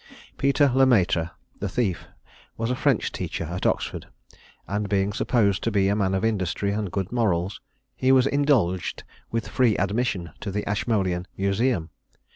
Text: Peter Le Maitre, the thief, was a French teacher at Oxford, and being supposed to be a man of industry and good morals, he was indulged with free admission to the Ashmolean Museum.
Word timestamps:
Peter 0.39 0.71
Le 0.73 0.83
Maitre, 0.87 1.29
the 1.59 1.69
thief, 1.69 2.07
was 2.57 2.71
a 2.71 2.75
French 2.75 3.11
teacher 3.11 3.43
at 3.43 3.67
Oxford, 3.67 4.07
and 4.67 4.89
being 4.89 5.13
supposed 5.13 5.61
to 5.63 5.69
be 5.69 5.87
a 5.87 5.95
man 5.95 6.15
of 6.15 6.25
industry 6.25 6.71
and 6.71 6.91
good 6.91 7.11
morals, 7.11 7.61
he 7.95 8.11
was 8.11 8.25
indulged 8.25 9.03
with 9.29 9.47
free 9.47 9.75
admission 9.77 10.31
to 10.39 10.49
the 10.49 10.67
Ashmolean 10.67 11.27
Museum. 11.37 11.91